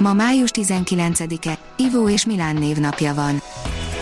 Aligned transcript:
Ma 0.00 0.12
május 0.12 0.50
19-e, 0.52 1.58
Ivo 1.76 2.08
és 2.08 2.26
Milán 2.26 2.56
névnapja 2.56 3.14
van. 3.14 3.42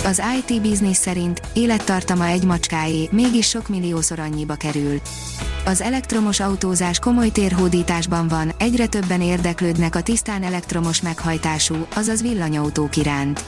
Az 0.05 0.23
IT 0.39 0.62
Business 0.62 0.97
szerint 0.97 1.41
élettartama 1.52 2.27
egy 2.27 2.45
macskáé, 2.45 3.09
mégis 3.12 3.48
sok 3.48 3.69
milliószor 3.69 4.19
annyiba 4.19 4.55
kerül. 4.55 5.01
Az 5.65 5.80
elektromos 5.80 6.41
autózás 6.41 6.98
komoly 6.98 7.29
térhódításban 7.29 8.29
van, 8.29 8.53
egyre 8.59 8.87
többen 8.87 9.20
érdeklődnek 9.20 9.95
a 9.95 10.03
tisztán 10.03 10.42
elektromos 10.42 11.03
meghajtású, 11.03 11.87
azaz 11.95 12.23
villanyautók 12.23 12.97
iránt. 12.97 13.45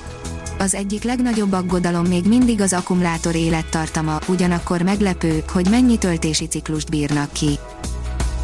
Az 0.59 0.75
egyik 0.75 1.03
legnagyobb 1.03 1.53
aggodalom 1.53 2.07
még 2.07 2.25
mindig 2.25 2.61
az 2.61 2.73
akkumulátor 2.73 3.35
élettartama, 3.35 4.19
ugyanakkor 4.29 4.83
meglepő, 4.83 5.43
hogy 5.53 5.69
mennyi 5.71 5.99
töltési 5.99 6.47
ciklust 6.47 6.91
bírnak 6.91 7.33
ki. 7.33 7.59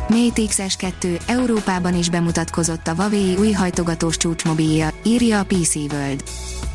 Mate 0.08 0.42
XS2 0.42 1.20
Európában 1.26 1.94
is 1.94 2.10
bemutatkozott 2.10 2.88
a 2.88 2.94
Huawei 2.94 3.36
új 3.38 3.52
hajtogatós 3.52 4.16
csúcsmobilja, 4.16 4.88
írja 5.02 5.38
a 5.38 5.44
PC 5.44 5.74
World. 5.74 6.24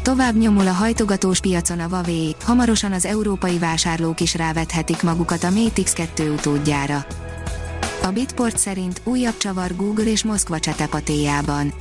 Tovább 0.02 0.35
nyomul 0.38 0.67
a 0.67 0.72
hajtogatós 0.72 1.39
piacon 1.39 1.80
a 1.80 1.88
Huawei, 1.88 2.36
hamarosan 2.44 2.92
az 2.92 3.05
európai 3.05 3.58
vásárlók 3.58 4.20
is 4.20 4.36
rávethetik 4.36 5.03
magukat 5.03 5.44
a 5.44 5.50
Mate 5.50 5.81
X2 5.81 6.33
utódjára. 6.33 7.05
A 8.03 8.08
Bitport 8.08 8.58
szerint 8.58 9.02
újabb 9.03 9.38
csavar 9.38 9.75
Google 9.75 10.05
és 10.05 10.23
Moszkva 10.23 10.59
csetepatéjában. 10.59 11.73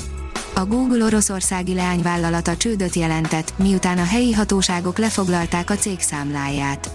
A 0.55 0.65
Google 0.65 1.05
oroszországi 1.05 1.75
leányvállalata 1.75 2.57
csődöt 2.57 2.95
jelentett, 2.95 3.53
miután 3.57 3.99
a 3.99 4.05
helyi 4.05 4.33
hatóságok 4.33 4.99
lefoglalták 4.99 5.71
a 5.71 5.75
cég 5.75 6.01
számláját. 6.01 6.91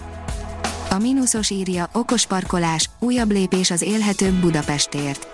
A 0.96 0.98
mínuszos 0.98 1.50
írja, 1.50 1.88
okos 1.92 2.26
parkolás, 2.26 2.90
újabb 2.98 3.30
lépés 3.30 3.70
az 3.70 3.82
élhetőbb 3.82 4.32
Budapestért. 4.32 5.28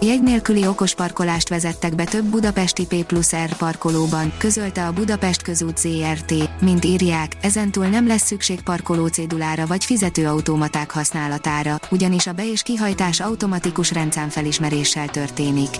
Jegy 0.00 0.22
nélküli 0.22 0.66
okos 0.66 0.94
parkolást 0.94 1.48
vezettek 1.48 1.94
be 1.94 2.04
több 2.04 2.24
budapesti 2.24 2.86
P 2.86 3.04
plusz 3.04 3.36
R 3.36 3.56
parkolóban, 3.56 4.32
közölte 4.38 4.86
a 4.86 4.92
Budapest 4.92 5.42
közút 5.42 5.78
ZRT, 5.78 6.60
mint 6.60 6.84
írják, 6.84 7.32
ezentúl 7.40 7.86
nem 7.86 8.06
lesz 8.06 8.26
szükség 8.26 8.60
parkoló 8.60 9.06
cédulára 9.06 9.66
vagy 9.66 9.84
fizetőautomaták 9.84 10.90
használatára, 10.90 11.78
ugyanis 11.90 12.26
a 12.26 12.32
be- 12.32 12.50
és 12.50 12.62
kihajtás 12.62 13.20
automatikus 13.20 13.92
rendszámfelismeréssel 13.92 15.08
történik. 15.08 15.70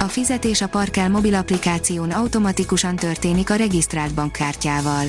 A 0.00 0.04
fizetés 0.04 0.60
a 0.60 0.68
Parkel 0.68 1.10
mobil 1.10 1.34
applikáción 1.34 2.10
automatikusan 2.10 2.96
történik 2.96 3.50
a 3.50 3.54
regisztrált 3.54 4.14
bankkártyával. 4.14 5.04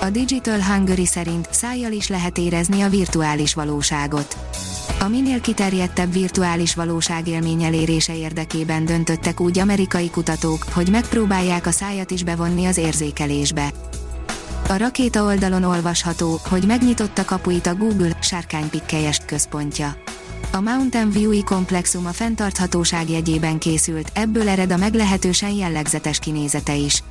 A 0.00 0.10
Digital 0.10 0.62
Hungary 0.62 1.06
szerint 1.06 1.48
szájjal 1.50 1.92
is 1.92 2.08
lehet 2.08 2.38
érezni 2.38 2.80
a 2.80 2.88
virtuális 2.88 3.54
valóságot. 3.54 4.36
A 5.00 5.08
minél 5.08 5.40
kiterjedtebb 5.40 6.12
virtuális 6.12 6.74
valóságélmény 6.74 7.62
elérése 7.62 8.16
érdekében 8.16 8.84
döntöttek 8.84 9.40
úgy 9.40 9.58
amerikai 9.58 10.10
kutatók, 10.10 10.64
hogy 10.72 10.90
megpróbálják 10.90 11.66
a 11.66 11.70
szájat 11.70 12.10
is 12.10 12.22
bevonni 12.22 12.66
az 12.66 12.76
érzékelésbe. 12.76 13.72
A 14.68 14.76
rakéta 14.76 15.24
oldalon 15.24 15.62
olvasható, 15.62 16.40
hogy 16.48 16.64
megnyitotta 16.66 17.24
kapuit 17.24 17.66
a 17.66 17.74
Google 17.74 18.16
sárkánypikkelyest 18.20 19.24
központja. 19.24 19.96
A 20.52 20.60
Mountain 20.60 21.10
View-i 21.10 21.42
komplexum 21.42 22.06
a 22.06 22.12
fenntarthatóság 22.12 23.10
jegyében 23.10 23.58
készült, 23.58 24.10
ebből 24.14 24.48
ered 24.48 24.72
a 24.72 24.76
meglehetősen 24.76 25.50
jellegzetes 25.50 26.18
kinézete 26.18 26.74
is. 26.74 27.02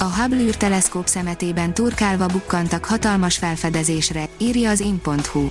A 0.00 0.04
Hubble 0.04 0.40
űrteleszkóp 0.40 1.06
szemetében 1.06 1.74
turkálva 1.74 2.26
bukkantak 2.26 2.84
hatalmas 2.84 3.36
felfedezésre, 3.36 4.28
írja 4.38 4.70
az 4.70 4.80
in.hu. 4.80 5.48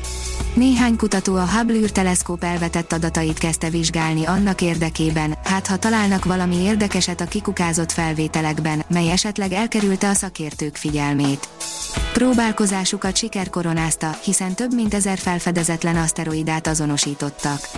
Néhány 0.53 0.95
kutató 0.95 1.35
a 1.35 1.47
Hubble 1.47 1.75
űrteleszkóp 1.75 2.43
elvetett 2.43 2.93
adatait 2.93 3.37
kezdte 3.37 3.69
vizsgálni 3.69 4.25
annak 4.25 4.61
érdekében, 4.61 5.37
hát 5.43 5.67
ha 5.67 5.77
találnak 5.77 6.25
valami 6.25 6.55
érdekeset 6.55 7.21
a 7.21 7.25
kikukázott 7.25 7.91
felvételekben, 7.91 8.83
mely 8.89 9.11
esetleg 9.11 9.51
elkerülte 9.51 10.09
a 10.09 10.13
szakértők 10.13 10.75
figyelmét. 10.75 11.47
Próbálkozásukat 12.13 13.15
siker 13.15 13.49
koronázta, 13.49 14.17
hiszen 14.23 14.55
több 14.55 14.73
mint 14.73 14.93
ezer 14.93 15.17
felfedezetlen 15.17 15.95
aszteroidát 15.95 16.67
azonosítottak. 16.67 17.69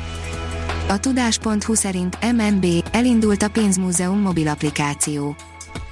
A 0.87 0.99
tudás.hu 0.99 1.73
szerint 1.73 2.17
MNB 2.31 2.65
elindult 2.91 3.43
a 3.43 3.49
pénzmúzeum 3.49 4.19
mobil 4.19 4.47
applikáció. 4.47 5.35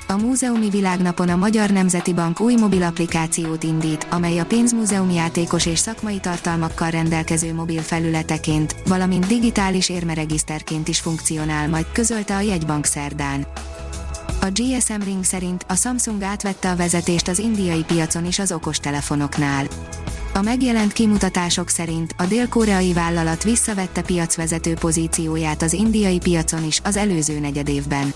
A 0.09 0.17
Múzeumi 0.17 0.69
Világnapon 0.69 1.29
a 1.29 1.35
Magyar 1.35 1.69
Nemzeti 1.69 2.13
Bank 2.13 2.39
új 2.39 2.55
mobil 2.55 2.83
applikációt 2.83 3.63
indít, 3.63 4.07
amely 4.09 4.39
a 4.39 4.45
pénzmúzeum 4.45 5.09
játékos 5.09 5.65
és 5.65 5.79
szakmai 5.79 6.19
tartalmakkal 6.19 6.89
rendelkező 6.89 7.53
mobil 7.53 7.81
felületeként, 7.81 8.75
valamint 8.85 9.27
digitális 9.27 9.89
érmeregiszterként 9.89 10.87
is 10.87 10.99
funkcionál 10.99 11.69
majd, 11.69 11.85
közölte 11.91 12.35
a 12.35 12.39
jegybank 12.39 12.85
szerdán. 12.85 13.47
A 14.41 14.47
GSM 14.53 15.01
Ring 15.03 15.23
szerint 15.23 15.65
a 15.67 15.75
Samsung 15.75 16.21
átvette 16.23 16.69
a 16.69 16.75
vezetést 16.75 17.27
az 17.27 17.39
indiai 17.39 17.83
piacon 17.83 18.25
is 18.25 18.39
az 18.39 18.51
okostelefonoknál. 18.51 19.67
A 20.33 20.41
megjelent 20.41 20.93
kimutatások 20.93 21.69
szerint 21.69 22.15
a 22.17 22.25
dél-koreai 22.25 22.93
vállalat 22.93 23.43
visszavette 23.43 24.01
piacvezető 24.01 24.73
pozícióját 24.73 25.61
az 25.61 25.73
indiai 25.73 26.17
piacon 26.17 26.63
is 26.63 26.81
az 26.83 26.97
előző 26.97 27.39
negyedévben. 27.39 28.13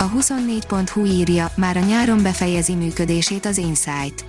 A 0.00 0.10
24.hu 0.10 1.04
írja, 1.04 1.50
már 1.56 1.76
a 1.76 1.80
nyáron 1.80 2.22
befejezi 2.22 2.74
működését 2.74 3.46
az 3.46 3.58
Insight. 3.58 4.24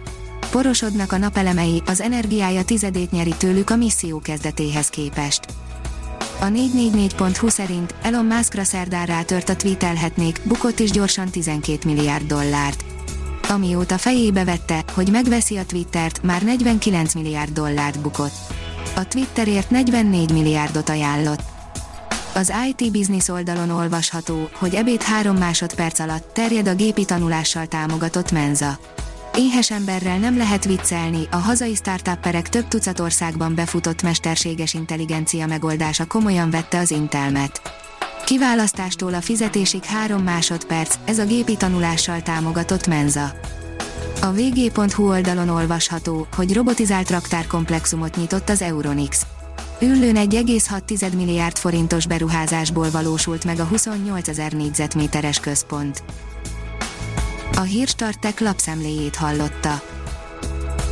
Porosodnak 0.51 1.11
a 1.11 1.17
napelemei, 1.17 1.81
az 1.85 2.01
energiája 2.01 2.63
tizedét 2.63 3.11
nyeri 3.11 3.33
tőlük 3.37 3.69
a 3.69 3.75
misszió 3.75 4.19
kezdetéhez 4.19 4.87
képest. 4.87 5.45
A 6.39 6.45
444.hu 6.45 7.49
szerint 7.49 7.95
Elon 8.01 8.25
Muskra 8.25 8.63
szerdán 8.63 9.05
rátört 9.05 9.49
a 9.49 9.55
tweetelhetnék, 9.55 10.41
bukott 10.43 10.79
is 10.79 10.91
gyorsan 10.91 11.29
12 11.29 11.79
milliárd 11.85 12.25
dollárt. 12.27 12.83
Amióta 13.49 13.97
fejébe 13.97 14.43
vette, 14.43 14.83
hogy 14.93 15.11
megveszi 15.11 15.57
a 15.57 15.65
Twittert, 15.65 16.23
már 16.23 16.41
49 16.43 17.13
milliárd 17.13 17.53
dollárt 17.53 17.99
bukott. 17.99 18.35
A 18.95 19.07
Twitterért 19.07 19.69
44 19.69 20.31
milliárdot 20.31 20.89
ajánlott. 20.89 21.48
Az 22.39 22.53
IT 22.67 22.91
Business 22.91 23.27
oldalon 23.27 23.69
olvasható, 23.69 24.49
hogy 24.53 24.75
ebéd 24.75 25.01
3 25.01 25.37
másodperc 25.37 25.99
alatt 25.99 26.33
terjed 26.33 26.67
a 26.67 26.73
gépi 26.73 27.05
tanulással 27.05 27.65
támogatott 27.65 28.31
menza. 28.31 28.79
Éhes 29.35 29.71
emberrel 29.71 30.17
nem 30.17 30.37
lehet 30.37 30.65
viccelni, 30.65 31.27
a 31.31 31.35
hazai 31.35 31.75
startupperek 31.75 32.49
több 32.49 32.67
tucat 32.67 32.99
országban 32.99 33.55
befutott 33.55 34.01
mesterséges 34.01 34.73
intelligencia 34.73 35.47
megoldása 35.47 36.05
komolyan 36.05 36.49
vette 36.49 36.77
az 36.77 36.91
Intelmet. 36.91 37.61
Kiválasztástól 38.25 39.13
a 39.13 39.21
fizetésig 39.21 39.83
3 39.83 40.23
másodperc, 40.23 40.95
ez 41.05 41.19
a 41.19 41.25
gépi 41.25 41.55
tanulással 41.55 42.21
támogatott 42.21 42.87
menza. 42.87 43.31
A 44.21 44.31
vg.hu 44.31 45.07
oldalon 45.07 45.49
olvasható, 45.49 46.27
hogy 46.35 46.53
robotizált 46.53 47.09
raktárkomplexumot 47.09 48.15
nyitott 48.15 48.49
az 48.49 48.61
Euronix. 48.61 49.25
Üllőn 49.81 50.15
1,6 50.15 51.15
milliárd 51.15 51.57
forintos 51.57 52.07
beruházásból 52.07 52.91
valósult 52.91 53.45
meg 53.45 53.59
a 53.59 53.63
28 53.63 54.27
ezer 54.27 54.51
négyzetméteres 54.51 55.39
központ. 55.39 56.03
A 57.55 57.61
Hírstartek 57.61 58.39
lapszemléjét 58.39 59.15
hallotta. 59.15 59.81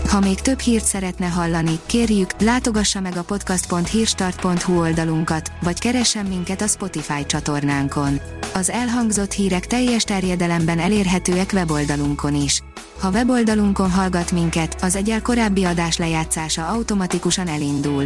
Ha 0.09 0.19
még 0.19 0.41
több 0.41 0.59
hírt 0.59 0.85
szeretne 0.85 1.25
hallani, 1.25 1.79
kérjük, 1.85 2.41
látogassa 2.41 2.99
meg 2.99 3.17
a 3.17 3.23
podcast.hírstart.hu 3.23 4.79
oldalunkat, 4.79 5.51
vagy 5.61 5.79
keressen 5.79 6.25
minket 6.25 6.61
a 6.61 6.67
Spotify 6.67 7.25
csatornánkon. 7.25 8.19
Az 8.53 8.69
elhangzott 8.69 9.31
hírek 9.31 9.67
teljes 9.67 10.03
terjedelemben 10.03 10.79
elérhetőek 10.79 11.49
weboldalunkon 11.53 12.35
is. 12.35 12.61
Ha 12.99 13.09
weboldalunkon 13.09 13.91
hallgat 13.91 14.31
minket, 14.31 14.77
az 14.81 14.95
egyel 14.95 15.21
korábbi 15.21 15.63
adás 15.63 15.97
lejátszása 15.97 16.67
automatikusan 16.67 17.47
elindul. 17.47 18.05